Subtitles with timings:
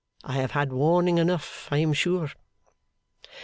[0.23, 2.29] I have had warning enough, I am sure.